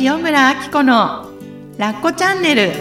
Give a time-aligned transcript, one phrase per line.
[0.00, 1.28] 塩村あき子の
[1.78, 2.72] ラッコチャンネル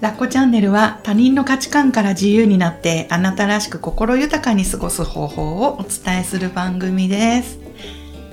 [0.00, 7.58] ラッコチャンネルは他人の価値観から自由になってあなたらしく心豊かに過ごす方法をお伝えする番組です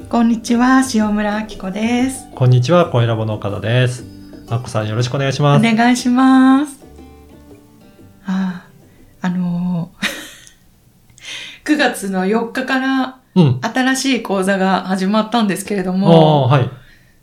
[0.10, 4.04] こんにちは塩村あき子ですこんにちは、声ラボの岡田です。
[4.50, 5.64] あっこさんよろしくお願いしおます。
[5.64, 6.78] 願いします
[8.26, 8.66] あ
[9.22, 10.04] ああのー
[11.74, 13.60] 9月の4日からうん。
[13.62, 16.70] 新しい講座が始まったんですけれどああも、はい。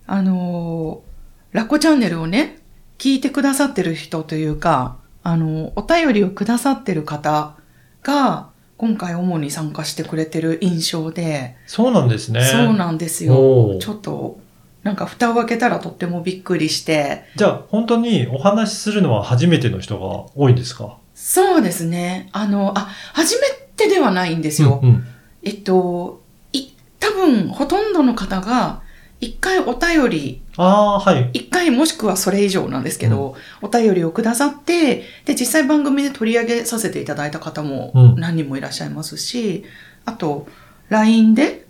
[0.07, 1.11] あのー
[1.57, 2.59] ラッコチャンネルをね、
[2.99, 7.55] 聞いてくださってる人というか、あのーお便りをくださってる方
[8.03, 12.43] が、今回主に参加してくれてる印象で、そうなんですね。
[12.43, 13.75] そうなんですおよ。
[13.75, 14.39] ーちょっと、
[14.83, 20.97] なんか蓋を開けたらとってもびっくりして、じゃあ、本当にお話しするのは初めての人が多いんですか？
[21.15, 22.31] そうですね。
[22.33, 24.81] あの、あ、初めてではないんですよ。
[24.83, 25.07] うんうん
[25.43, 26.23] えっと、
[26.53, 28.83] い、多分、ほとんどの方が、
[29.21, 31.31] 一回お便りああ、はい。
[31.35, 39.65] 一回もしくはそれ以上なんですけど、お便りをくださって、で、実際番組で取り上げさせていただいた方もうん何人もいらっしゃいますし、
[40.05, 40.47] あと、
[40.89, 41.67] LINE で、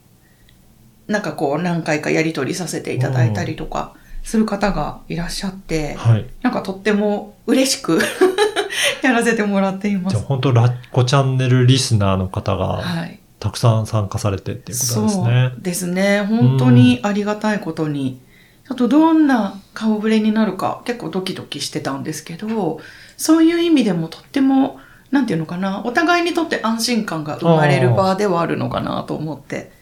[1.09, 6.27] なんかこう何回かやり取りさせていただいたりとかする方がいらっしゃって、はい。
[6.43, 8.01] なんかとっても嬉しく
[9.03, 10.17] やらせてもらっています。
[10.17, 13.20] じゃあ、本当ラッコチャンネルリスナーの方がはい。
[13.41, 15.55] たくさん参加されてっていうことですそね。
[15.59, 16.25] うですね。
[16.27, 18.21] 本当にありがたいことに。
[18.69, 22.81] ちょっとどんな顔ぶれになるか結構ドキドキしてたんですけど、
[23.17, 24.79] そういう意味でもとっても、
[25.11, 29.73] なんていうのかな、お互いにとって安心感が生まれる場ではあるのかなと思って、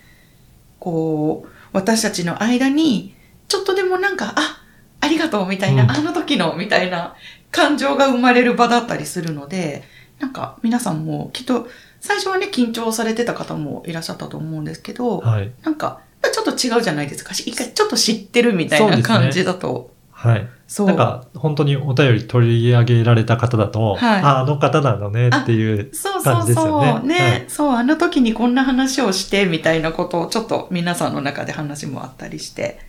[0.79, 3.15] こう、私たちの間に、
[3.49, 4.63] ちょっとでもなんか、あ、
[5.01, 7.15] ありがとうみたいな、うんあの時のみたいな
[7.51, 9.85] 感情が生まれる場だったりするので、
[10.19, 11.69] なんか皆さんもきっと
[12.01, 15.53] 最初はね、緊張されてた方もいらっしゃったと思うんですけど、はい。
[15.63, 16.01] なんか、
[16.33, 17.33] ちょっと違うじゃないですか。
[17.33, 19.91] 一回ちょっと知ってるみたいな感じだと。
[20.11, 20.49] はい。
[20.67, 20.87] そう。
[20.89, 25.95] なんか、本当にお便り取り上げられた方だと、はいあ、あの方なのねっていう。
[25.95, 26.87] そうそ感じですうそう。
[26.87, 32.81] よねねはいそう、あの時にこんな話をして、みたいなことをちょっと皆さんの中で話もあったりして。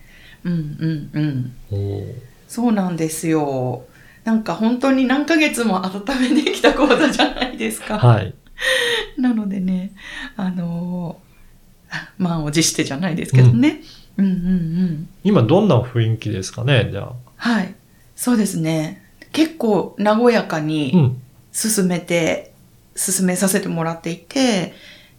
[0.44, 0.52] うん
[1.12, 2.14] うんうん。
[2.48, 3.84] そうなんですよ。
[4.24, 7.98] なんか本当に何ヶ月も温めてきた講座じゃないですか。
[7.98, 8.34] はい。
[9.18, 9.92] なのでね、
[10.36, 11.30] あのー
[11.92, 13.82] あ満を持してじゃないですけどね。
[14.16, 15.08] うんうんうん。
[15.24, 17.12] 今どんな雰囲気ですかねじゃあ。
[17.36, 17.74] はい。
[18.14, 19.02] そうですね。
[19.32, 21.16] 結構和やかうにん。
[21.52, 22.52] 進めて、
[22.94, 24.72] 進めさせてもらっていて、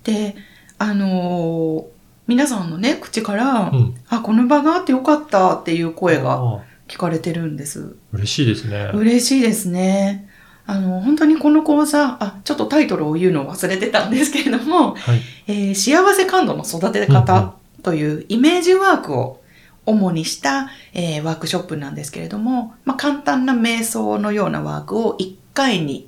[0.05, 0.35] で、
[0.77, 3.95] あのー皆さんのね、口から、うん。
[4.07, 7.95] あ、この場があってよかったっていう声が聞かれてるんです。
[8.13, 8.89] 嬉しいですね。
[8.93, 10.29] 嬉しいですね。
[10.71, 15.21] あの、本当にこの講座、あ、ちょっとタイトルを言うのを忘れてたんですけれども、はい。
[15.47, 19.41] えー幸せ感度の育てうんうん方というイメージワークを
[19.85, 26.07] 主にした、えーワークショップなんですけれども、まあ、簡単な瞑想のようなワークを1回に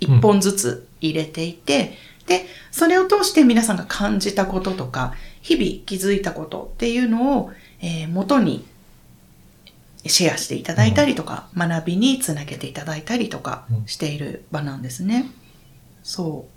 [0.00, 1.92] 1本ずつ入れていて、
[2.26, 8.64] で、それを通して皆さんが感じたこととか、日々気づいたことっていうのを、えー元に
[10.08, 15.30] シェアしていただいたりとか、学びにつなげていただいたりとかうんしている場なんですね。
[16.02, 16.56] そう。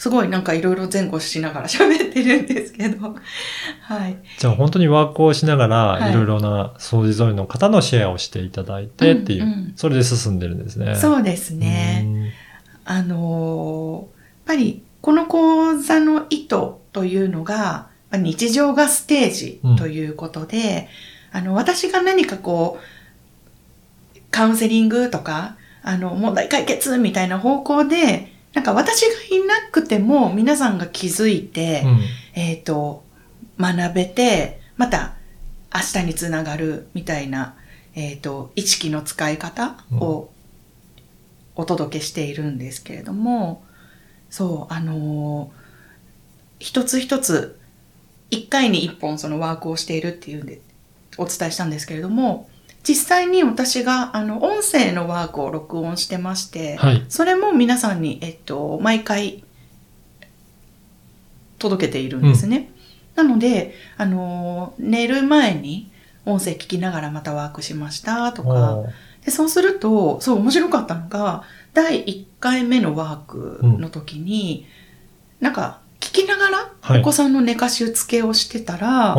[0.00, 3.16] すごいなんかいろいろ前後しながら喋ってるんですけど、
[3.82, 4.16] はい。
[4.38, 10.94] じゃあ本当にワークをしながはいら、いろいろな掃除沿いの方のシェアをしていただいてっていう、うんうんそれで進んでるんですね。
[10.94, 12.02] そうですね。
[12.04, 12.28] うん
[12.84, 14.18] あのー
[14.50, 16.56] やっぱりこの講座の意図
[16.92, 20.88] というのが、日常がステージということで、
[21.32, 32.00] あの、私が何かこう、カウンセリングとか、あの、問題解決みたいな方向で、なんか私がいなくても皆さんが気づいて、うん。
[32.34, 33.04] えっ、と、
[33.58, 35.14] 学べて、また
[35.74, 37.56] 明日につながるみたいな、
[37.94, 40.30] えっ、と、意識の使い方を
[41.56, 43.64] お届けしているんですけれども、
[44.30, 45.68] そう、あのー
[46.58, 47.58] 一つ一つ、
[48.30, 50.60] 一回に一本そのワークをしているっていうんで
[51.18, 52.48] お伝えしたんですけれども、
[52.82, 57.04] 実際に私があの音声のワークを録音してまして、はい。
[57.08, 59.44] それも皆さんに、えっと、毎回
[61.58, 62.70] 届けているんですね。
[63.14, 65.90] なので、あのー、寝る前に
[66.24, 68.78] 音声聞きながらまたワークしましたとか、
[69.24, 71.42] でそうすると、そう面白かったのが、
[71.74, 74.66] 第1回目のワークの時に、
[75.40, 79.16] なんか聞きながらはいお子さんの寝かしつけをしてたら、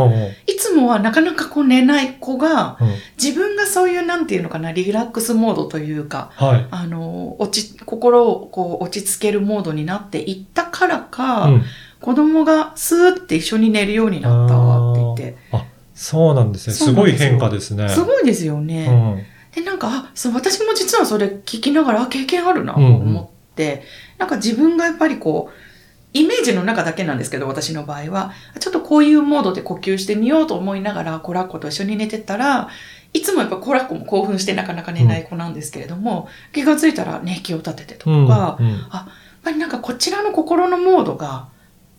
[0.47, 2.89] いつもはなかなかこう寝ない子が、うん
[3.21, 6.67] 自分がそういうなんていうのかな、リラックスモードというか、はい。
[6.71, 11.63] あの、落ち、心をこう落ち着けるモードになっていったからか、うん
[12.01, 15.37] 子供がスーって一緒に寝るようになったわって言って。
[15.51, 16.73] あ、そうなんですね。
[16.73, 17.89] すごい変化ですね。
[17.89, 18.87] すごいですようね。
[18.87, 19.17] ん。
[19.53, 23.83] で、なんか、あ、そう、私も実はそれ聞きながら、あ経験あるなと思って、
[24.17, 25.68] なんか自分がやっぱりこう、
[26.13, 32.69] イメージの中だけなんですけど、私の場合は、ちょっとこういうモードで呼吸してみようと思いながら、コラッコと一緒に寝てたら、
[33.13, 38.27] いつもやっぱコラッコも興奮してなかなか寝ない子なんですけれども、気がついたらね、気を立ててとうん。
[38.27, 41.47] か、うんやっぱりなんかこちらの心のモードが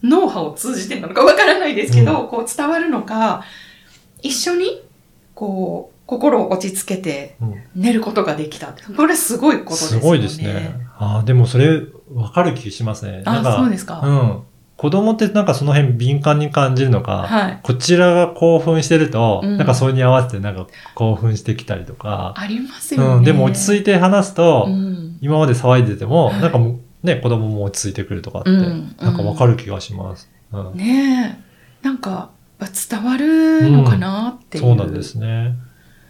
[0.02, 3.44] 脳波を通じてるのかわからないですけど、うこう伝わるのか、
[4.20, 4.82] 一緒に
[5.34, 8.74] こう心を落ち着けてうん寝ることができた。
[8.94, 10.00] これすごいことですよね。
[10.00, 10.86] すごいですね。
[10.98, 11.80] ああ、でもそれ、
[12.14, 13.22] わかる気しますね。
[13.22, 14.00] なんあ、そうか、ですか。
[14.02, 14.42] うん。
[14.76, 17.60] 子供ってなんかその辺敏感に感じるのか、はい。
[17.62, 23.14] こちらが興奮してると、うんなんかそれに合わせてなんか興奮してきたりとか、ありますよね。
[23.16, 25.18] うん、でも落ち着いて話すと、うん。
[25.20, 26.58] 今まで騒いでても、はいなんか
[27.02, 30.30] ね、子供も落ち着いてくるとかって、うんなんかわかる気がします。
[30.52, 31.38] うんね
[31.82, 31.84] え。
[31.84, 32.30] なんか、
[32.90, 34.64] 伝わるのかなっていう。
[34.64, 35.26] そうなんですね。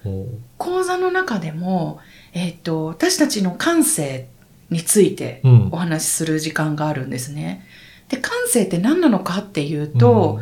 [0.07, 0.27] うん
[0.57, 1.99] 講座の中でも、
[2.33, 4.29] えっ、と、私たちの感性
[4.71, 5.69] についてうん。
[5.73, 7.67] お話しする時間があるんですね。
[8.09, 10.41] で、感性って何なのかっていうと、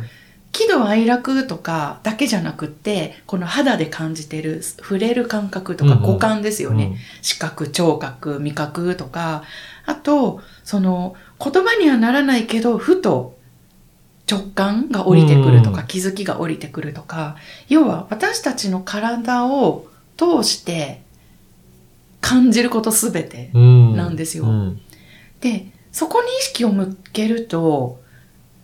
[0.51, 6.03] 喜怒哀楽とかだけじゃなくって、この肌で感じてる、触れる感覚とかうんうん。
[6.03, 6.85] 五感ですよね。
[6.85, 6.95] うん。
[7.21, 9.43] 視覚、聴覚、味覚とか、
[9.85, 13.37] あと、その、言葉にはならないけど、ふと
[14.29, 15.87] 直感が降りてくるとか、うん。
[15.87, 17.35] 気づきが降りてくるとか、
[17.67, 19.87] 要は私たちの体を
[20.17, 21.01] 通して
[22.21, 23.51] 感じることすべて。
[23.53, 24.81] うんなんですようん
[25.41, 28.01] で、そこに意識を向けると、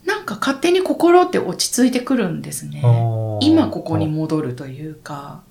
[0.05, 2.81] なんか勝手に心って落ち着いてくるんですね。
[3.41, 5.43] 今ここに戻るというか、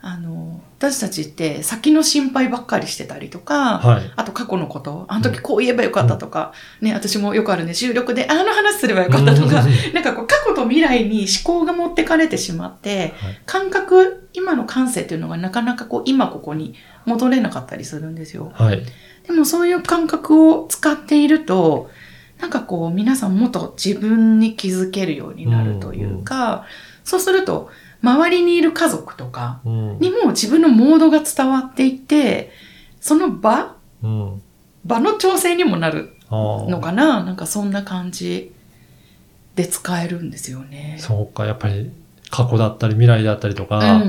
[0.00, 4.12] あの、私たちって先の心配ばっかりしてたりとか、はい。
[4.14, 16.74] あと過去のこと、あの時こう言えばよかったとか、ね、私もよくあるね、収録であの話すればよかったとか、 なんかこう過去と未来に思考が持ってかれてしまって、はい感覚、今の感性というのがなかなかこう今ここに
[17.04, 18.52] 戻れなかったりするんですよ。
[18.54, 18.82] はい。
[19.26, 21.90] でもそういう感覚を使っていると、
[22.40, 26.66] なんかこう皆さんもっと自分に気づけるようになるというか、
[27.02, 27.70] そうすると
[28.02, 32.52] 周りにいる家族とかうんにも自分のモードが伝わっていて、
[33.00, 34.42] その場、うん
[34.84, 37.22] 場の調整にもなるのかな？
[37.24, 38.52] なんかそんな感じ
[39.54, 40.96] で使えるんですよね。
[40.98, 41.90] そうか、やっぱり
[42.30, 44.04] 過去だったり未来だったりとか、うんう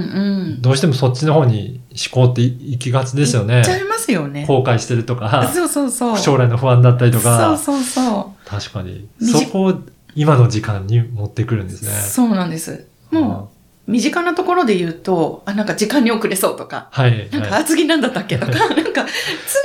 [0.58, 0.62] ん。
[0.62, 3.64] どうしてもそっちの方に思考って行きがちですよね。
[3.66, 4.46] ちゃいますよね。
[4.46, 6.18] 後悔してるとか、そうそうそう。
[6.18, 9.10] 将来の不安だったりとか、そうそうそ確かに。
[9.20, 9.74] 短そこを
[10.16, 11.90] 今の時間に持ってくるんですう。
[11.90, 11.94] ね。
[11.96, 12.88] そうなんです。
[13.10, 13.59] もう、
[13.90, 17.30] 身近なところで言うと、あ、なんか時間に遅れそうとか、うんはい。
[17.32, 18.38] なんか、はいあ、次なんだったっけ？
[18.38, 19.06] とか、 なんか、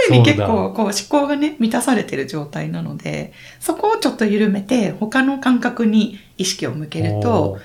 [0.09, 7.59] 常に結構、こう、思考がね、満たされてる状態なので、そこをちょっと緩めて、他の感覚に意識を向けると、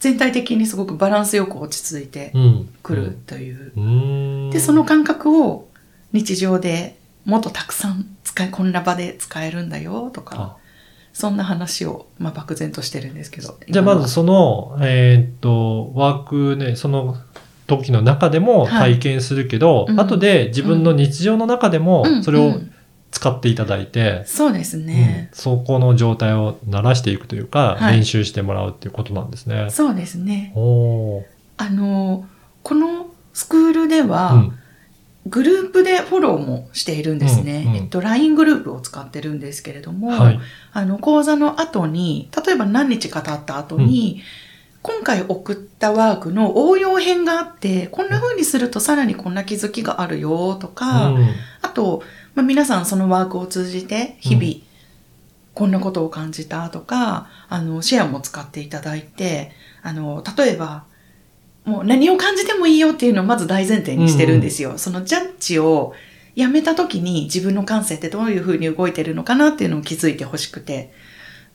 [0.00, 2.32] 全体的にすごくバランスよく落ち着いて。
[2.82, 3.72] くるという。
[3.76, 3.84] うん。
[3.84, 5.68] うーんで、その感覚を
[6.12, 10.63] 日常でもっとたくさん使い、こんな場で使えるんだよとか、あ
[11.14, 13.56] そんな話を、まあ、漠然としてるんですけど。
[13.66, 17.16] じゃあまずその、えーっと、ワークね、その
[17.68, 19.98] 時の中でも体験するけど、うん。
[20.00, 22.24] 後で自分の日常の中でもうん。
[22.24, 22.70] それをうん。
[23.12, 25.30] 使っていただいて、そうですね。
[25.30, 25.36] うん。
[25.38, 27.98] そこの状態を慣らしていくというか、はい。
[27.98, 29.68] 練習してもらうっていうことなんですね。
[29.70, 30.52] そうですね。
[30.56, 31.24] おー。
[31.58, 32.26] あの、
[32.64, 34.58] このスクールでは、うん
[35.26, 37.64] グループでフォローもしているんですね。
[37.66, 40.40] うんうんえっと、LINE グループを使ってるんですけれども、はい。
[40.72, 44.22] あの、講座の後に、例えば何日か経った後に、
[44.82, 51.28] 今回送ったワークの応用編があって、こんな風にするとさらにこんな気づきがあるよとか、うん
[51.62, 52.02] あと、
[52.34, 54.56] まあ、皆さんそのワークを通じて日々、
[55.54, 59.52] こんなことを感じたとか、あの、シェアも使っていただいて、
[59.82, 60.84] あの、例えば、
[61.64, 64.78] もう何を感じてもいいよっていうのをまず大前提にしてるんですよ。
[64.78, 65.94] そのジャッジを
[66.34, 70.92] やめた時に自分の感性ってどういう風に動いてるのかなっていうのを気づいてほしくて。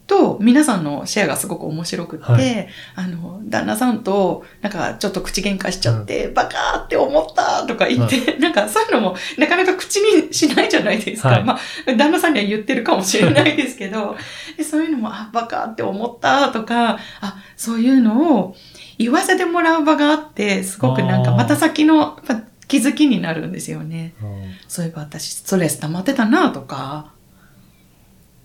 [0.09, 11.29] と、皆さんのシェアがすごく面白くって、はいあの、旦那さんと、なんかちょっと口喧嘩しちゃって、バカーって思ったとか言って、なんかそういうのもなかなか口にしないじゃないですか。
[11.29, 14.17] はいまあ、旦那さんには言ってるかもしれないですけど、
[14.57, 18.55] でそういうのも、あ、バカーって思ったとか、あ、そういうのを
[18.99, 22.19] 言わせてもらう場があって、すごくなんかまた先の
[22.67, 24.13] 気づきになるんですよね。
[24.21, 24.29] うん
[24.67, 27.13] そういえば私ストレス溜まってたなとか、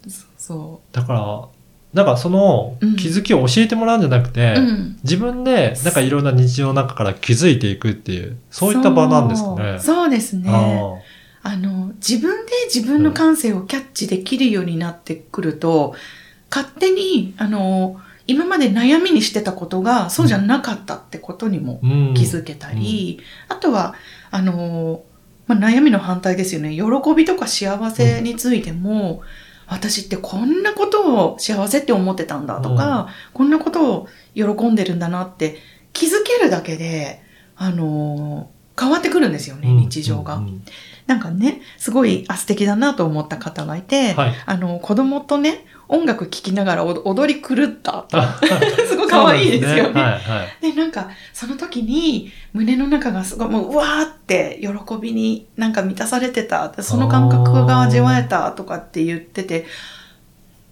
[0.08, 1.49] そそだから、
[1.92, 4.61] なんかそのうん気づきを教えてもらうんじゃなくて、う。
[4.61, 4.99] うん。
[5.02, 9.78] 自分でなんかいろんな日常の中から気づいていくっていう、そういった場なんですかね。
[9.80, 10.49] そうですね。
[10.49, 10.94] あ
[11.46, 15.94] あの、自分で自分の感性をキャッチできるようになってくると、
[16.49, 22.14] 勝手に、あの、今まで悩みにしてたことがそうじゃなかったってことにもうん。
[22.14, 23.95] 気づけたり、あとは、
[24.31, 25.04] あの、
[25.47, 26.71] まあ、悩みの反対ですよね。
[26.75, 26.83] 喜
[27.14, 29.23] びとか幸せについても、
[29.66, 35.59] 私ってこんなことを幸せって思ってたんだとか、こんなことを喜んでるんだなって
[35.93, 37.23] 気づけるだけで、
[37.57, 40.43] あの、変わってくるんですよね、うん日常が。
[41.07, 44.35] なんかね、すごいあ素敵だなと思った方がいて、はい。
[44.47, 48.07] あの、子供とね、音楽聴きながら踊踊り狂った。
[48.12, 48.40] あ
[48.88, 50.00] すごい可愛いですよね。
[50.00, 50.73] はいはい。
[50.73, 59.66] で、なんか、その時に、胸の中がすごい、もう、うわーって、喜びになんか満たされてたその感覚が味わえたとかって言ってて、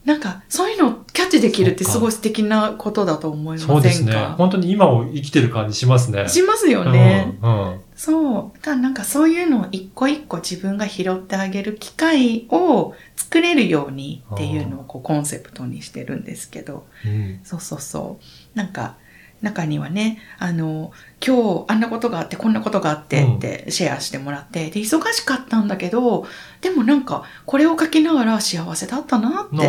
[0.06, 3.72] なんか、そういうのをキャッチできるってすごい素敵なことだと思いませんか？
[3.74, 4.14] そうですね。
[4.38, 6.26] 本当に今を生きてる感じしますね。
[6.28, 7.36] しますよね。
[7.42, 7.50] うん。
[7.50, 8.58] うんそう。
[8.58, 16.84] だからなんかそういうのを一個一個自分が拾ってあげる機会を作れるようにっていうのをこうコンセプトにしてるんですけど。
[17.06, 18.58] うんそうそうそう。
[18.58, 18.96] なんか、
[19.40, 20.90] 中にはね、あの、
[21.24, 26.26] 今日あんなことがあって、こんなことがあってってシェアしてもらって、で、忙しかったんだけど、
[26.60, 29.62] でもなんか、これを書きながら幸せだったなって気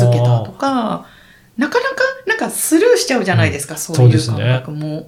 [0.00, 1.06] づけたとか、
[1.56, 1.96] なかなか、
[2.28, 5.00] なんかスルーしちゃうじゃないですか、そういうそうですね感覚も。
[5.00, 5.04] だ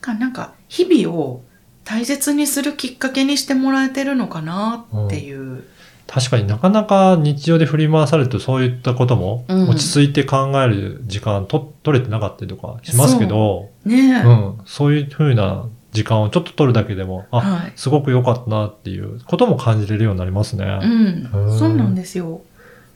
[0.00, 1.42] からなんか、日々を
[1.84, 5.64] 大切にするきっかけにしてもらえてるのかなっていう。
[6.06, 14.22] 確かになかなか日常で振り回されるとそういったこともうん落ち着いて考える時間と取れてなかったりとかしますけど、ねえ。
[14.22, 17.72] うん、そういうふうな時間をちょっと取るだけでも、あ、はい。
[17.76, 20.64] すごく良かったなっていうことも感じれるようになりますね。
[20.82, 22.42] うんう、んそうなんですよ。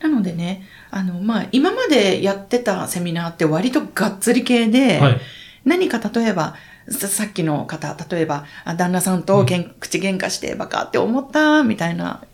[0.00, 5.20] なのでね、あの、まあ、今までやってたセミナーって割とがっつり系で、はい。
[5.64, 6.54] 何か例えば、
[6.88, 12.24] ささっきの方、例えば、あ旦那さんとけん、口喧嘩してバカって思った、みたいな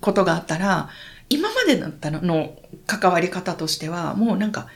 [0.00, 0.88] ことがあったら、
[1.28, 4.66] 今までだったのの関わり方としては、もうなんか、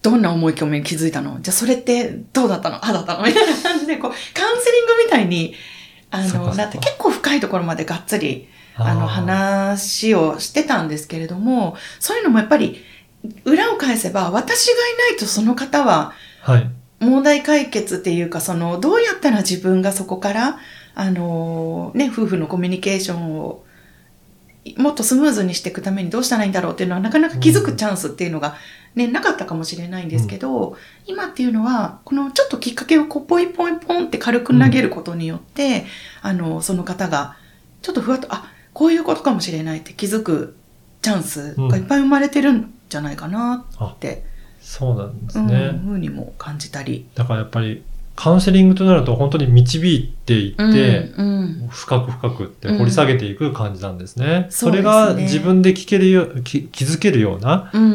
[0.00, 1.40] どんな思い込みに気づいたの？
[1.40, 2.76] じゃあそれってどうだったの？
[2.76, 3.26] ああだったの？
[3.26, 4.16] みたいな感じで、こう、カ
[4.50, 5.54] ウンセリングみたいに、
[6.10, 12.82] あの、そって結構深いところまでがっつりあの、ー話をしてたんですけれども、そういうのもやっぱり、
[13.44, 14.76] 裏を返せば、私がい
[15.10, 16.70] ないとその方は、はい。
[17.00, 20.58] 問題解決っていうか、その、どうやったら自分がそこから、
[20.94, 23.64] あの、ね、夫婦のコミュニケーションを、
[24.76, 28.56] もっとスムーズにしていくためにどうしたらいいんだろうっていうのは、なかなか気づくチャンスっていうのが、
[28.94, 30.76] ね、なかったかもしれないんですけど、
[31.06, 35.86] 今っていうのは、このちょっときっかけをこうポイポイポンって軽く投げることによって、
[36.20, 37.36] あの、その方が、
[37.80, 40.56] ちょっとふわっと、あ、こういうことかもしれないって気づく
[41.02, 44.24] チャンスがいっぱい生まれてるんじゃないかなって、
[44.68, 45.80] そうなんですうん、ね。
[45.82, 47.06] ふうにも感じたり。
[47.14, 47.82] だからやっぱり
[48.14, 50.62] カウンセリングとなると本当に導いていって、
[51.16, 54.46] うんうん深く深くって掘り下げていく感じなんですね。
[54.50, 57.86] そうですねそれが自分で聞けるよ、き気づけるような、うんう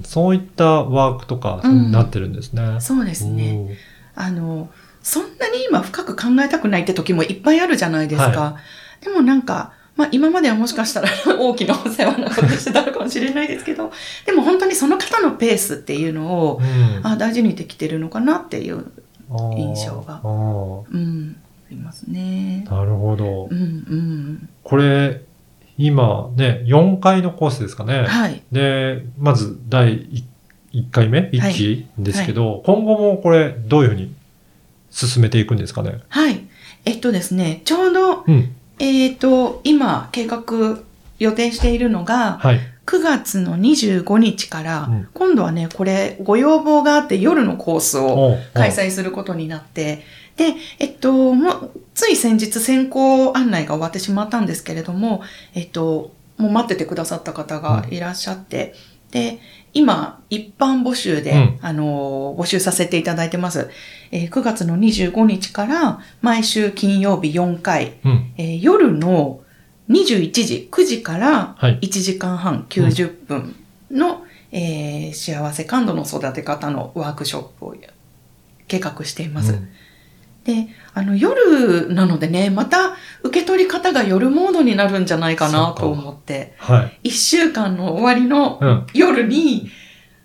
[0.00, 2.80] ん、そういったワークとかうんになってるんですね。
[2.80, 3.76] そうですね。
[4.14, 4.70] あの、
[5.02, 8.40] そんなに今深く考えたくないって時もいっぱいあるじゃないですか。
[8.40, 8.56] は
[9.00, 11.08] でもなんか、まあ今まではもしかしたら
[11.38, 13.92] 大きなお世話なことしてたのかもしれないですけど、
[14.26, 16.62] でも本当にその方のペースっていうのを、う
[17.00, 18.86] んあ大事にできてるのかなっていう、
[19.56, 21.36] 印象がうん、
[21.66, 22.66] ありますね。
[22.70, 23.54] なるほどう。
[23.54, 24.48] ん、うん。
[24.62, 25.20] これ、
[25.78, 28.04] 今ね、4回のコースですかね。
[28.06, 28.42] はい。
[28.52, 30.24] で、まず第
[30.72, 34.12] 1回目、1期ですけど、今後もこれどういうふうに
[34.90, 35.98] 進めていくんですかね？
[36.08, 36.40] はい。
[36.84, 38.54] えっとですね、ちょうど、うん。
[38.78, 40.44] えっ、と、今計画
[41.18, 42.60] 予定しているのが、はい。
[42.86, 45.08] 9月の25日から、うん。
[45.14, 50.02] 今度はね、これ、ご要望があって夜のコースを開催することになって、
[50.36, 55.22] で、えっと、もう、つい先日先行案内が終わってしまったんですけれども、
[55.54, 58.74] えっと、もう待っててくださった方がいらっしゃって、
[59.12, 59.38] で、
[59.74, 63.68] 今、一般募集で、うんあの、募集させていただいてます。
[64.12, 68.32] えー9月の25日から、毎週金曜日4回、うん。
[68.38, 69.40] えー夜の
[69.90, 73.56] 21時、9時からはい1時間半90分
[73.90, 77.74] の、えー幸せ感度の育て方のワークショップを
[78.68, 79.52] 計画しています。
[79.52, 79.68] うん
[80.44, 87.08] で、あの夜なのでね、また受け取り方が夜モードになるんじゃないかなと思って、はい。
[87.08, 88.86] 1週間の終わりのうん。
[88.92, 89.70] 夜に、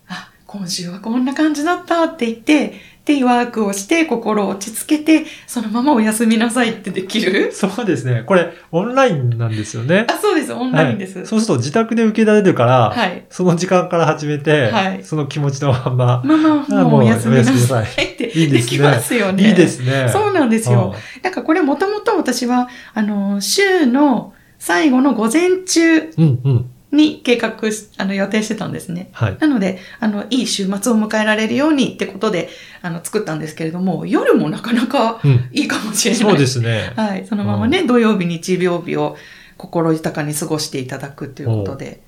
[0.08, 2.74] あ、今週はこんな感じだったって言って、
[3.10, 7.52] で、ワークをして、心を落ち着けて、そのままお休みなさいってできる？
[7.52, 8.22] そうですね。
[8.24, 10.06] これ、オンラインなんですよね。
[10.08, 11.18] あ、そうです、オンラインです。
[11.18, 13.26] はい、そうすると自宅で受けられるから、はい。
[13.30, 19.50] その時間から始めて、はいその気持ちのまま、ママ、あもうお休みなもうお休みなさいっていいできますよね。
[19.50, 20.08] いいですね。
[20.10, 20.94] そうなんですよ。
[21.24, 26.12] なんかこれもともと私は、あの、週の最後の午前中うん。
[26.18, 26.70] うんうん。
[26.92, 29.10] に計画し、あの、予定してたんですね。
[29.14, 29.38] はい。
[29.40, 32.50] なので、あの、いい週末を迎えられるようにってことで、
[32.82, 35.50] あの、作ったんですけれども、夜もなかなかうん。
[35.52, 36.24] いいかもしれない。
[36.24, 36.94] そうですね。
[36.96, 37.26] はい。
[37.28, 39.18] そのままね、土曜日、日曜日を
[39.58, 42.02] 心豊かに過ごしていただくということで。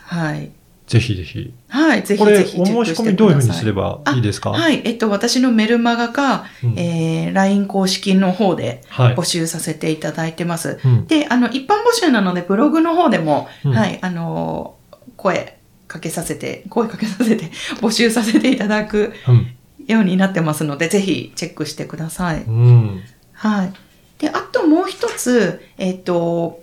[0.00, 0.50] はい。
[0.86, 1.52] ぜひぜひ。
[1.68, 2.02] はい。
[2.02, 2.66] ぜひぜひお。
[2.66, 4.50] 申し込みどういうふうにすればいいですか？
[4.50, 4.82] はい。
[4.84, 9.22] えっと、私のメルマガか、うんえー、LINE 公式の方ではい募。
[9.22, 10.78] 集させていただいてます。
[10.84, 11.06] うん。
[11.06, 14.74] で、あの、一般募集なので、ブログの方でも、うんはい、あの、
[15.16, 15.56] 声
[15.88, 19.46] かけさせて、声かけさせて、 募集させていただくうん。
[19.88, 22.42] ようになってますので、ぜひチェックしてください。
[22.42, 23.02] うん。
[23.32, 23.72] はい。
[24.20, 26.60] で、あともう一つ、えっ、と、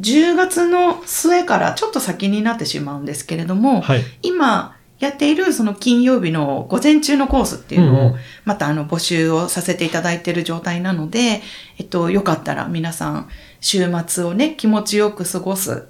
[0.00, 4.02] 10月の末からちょっと先になってしまうんですけれども、はい。
[4.22, 11.42] 今やっているその金曜日の午前中のコースっていううんのをうんまたあの募集をさせていただいている状態なので、
[11.78, 13.28] えっと、よかったら皆さん
[13.60, 15.86] 週末をね、気持ちよく過ごす。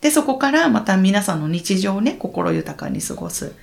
[0.00, 3.54] で、そこからまた皆さんの日常をね、心豊かに過ごす。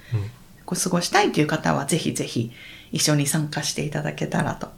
[0.65, 2.51] こう過ごしたいという方はぜひぜひ
[2.91, 4.69] 一緒に参加していただけたらと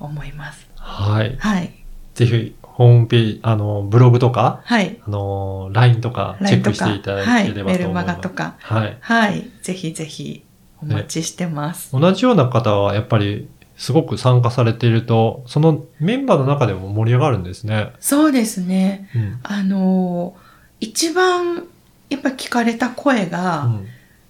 [0.00, 0.66] 思います。
[0.76, 1.36] はい。
[1.38, 1.72] はい。
[2.14, 4.98] ぜひ、ホームページ、あの、ブログとか、はい。
[5.02, 7.48] あの、LINE とか、チェックしていただはい。
[7.48, 8.16] ければメルマと思います。
[8.16, 8.98] ガとか、はい。
[9.00, 9.50] はい。
[9.62, 10.44] ぜひぜひ
[10.82, 11.98] お待ちしてます。
[11.98, 17.92] 同じような方は、やっぱり、すごく参加されていると、そのメンバーの中でも盛り上がるんですね。
[17.98, 19.08] そうですね。
[19.14, 19.40] うん。
[19.42, 21.66] あのー、一番
[22.10, 23.86] やっぱ聞かれた声が、うん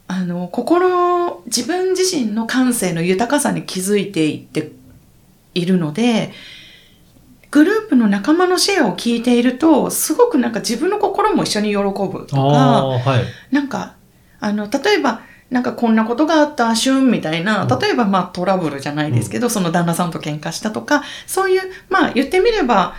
[0.08, 4.70] あの、心、自分自身の感性の豊かさに気づいていって
[5.54, 6.30] いるので、
[7.56, 13.24] グループの仲間のシェアを聞いていると、すごくなんか自分の心も一緒に喜ぶとああ、か、はい。
[13.50, 13.94] なんか、
[14.40, 17.78] あの、例えば、なんかこんなことがあった、シュンみたいな、うん。
[17.78, 22.94] 例えばまあトラブルじゃないですけど、その旦那さんと喧嘩したとか、そういう、まあ言ってみれば、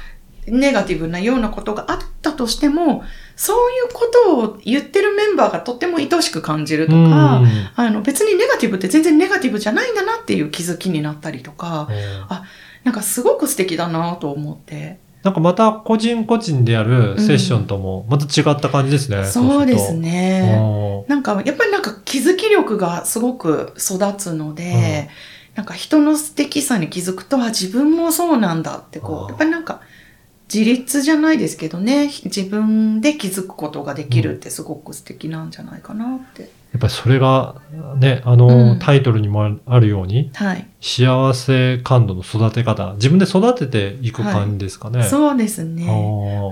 [0.48, 3.04] ネガティブなようなことがあったとしても、
[3.36, 7.70] そういうことを言ってるメンバーがとっても愛しく感じるとか、うん。
[7.76, 11.90] あの別にネガティブって全然ネガティブじゃないんだなっていう気づきになったりとか、
[12.88, 14.98] なんかすごく素敵だなと思って。
[15.22, 19.26] なんかまた個人個人でやるセッションともまた違った感じですね。
[19.26, 20.00] そうですね。
[20.00, 21.06] ね。
[21.10, 25.10] なんかやっぱりなんか気づき力がすごく育つので、
[25.56, 29.82] なんか人の素敵さに気づくと、あ、自分もそうなんだってこう、やっぱりなんか
[30.54, 36.50] 自立じゃないですけどね、自分で気づくことができるってすごく素敵なんじゃないかなって。
[36.74, 37.56] やっぱりそれが
[37.98, 40.68] ね、あの、うんタイトルにもあるように、はい。
[40.82, 45.04] 幸せ感度の育て方、自分で育てていく感じですかね。
[45.04, 45.84] そうですあね。
[45.88, 46.52] ー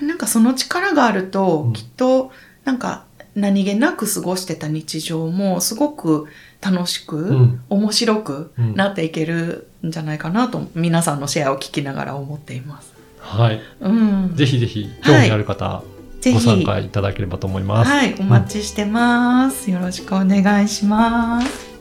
[0.00, 0.06] うん。
[0.06, 2.32] なんかその力があると、うんきっと、
[2.64, 3.04] なんか
[3.34, 6.26] 何気なく過ごしてた日常もすごく
[6.60, 12.92] 楽しく、うん面白くうんなっていけるんじゃないかなと、皆さんのシェアを聞きながら思っています。
[13.20, 13.60] はい。
[13.80, 14.32] うん。
[14.34, 15.82] ぜひぜひ、興味ある方、
[16.22, 17.90] ぜひご参加いただければと思います。
[17.90, 19.70] はい、お待ちしてます。
[19.70, 21.72] よろしくお願いします。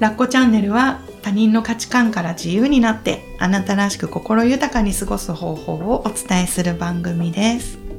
[0.00, 7.89] ラッコチャンネルは他人の価値観から自由になってあなたらしく心豊かに過ごす方法をお伝えする番組です。